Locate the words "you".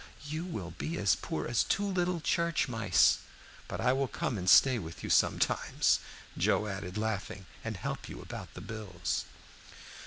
0.27-0.45, 5.03-5.11, 8.09-8.19